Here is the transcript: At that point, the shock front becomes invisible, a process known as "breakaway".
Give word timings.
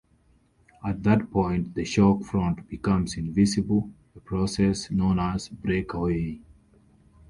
At 0.83 1.03
that 1.03 1.29
point, 1.29 1.75
the 1.75 1.85
shock 1.85 2.23
front 2.23 2.67
becomes 2.67 3.17
invisible, 3.17 3.91
a 4.15 4.19
process 4.19 4.89
known 4.89 5.19
as 5.19 5.49
"breakaway". 5.49 6.39